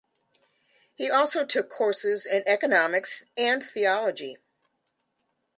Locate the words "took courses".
1.45-2.25